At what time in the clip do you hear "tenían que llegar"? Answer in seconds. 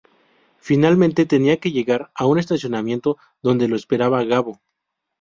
1.27-2.09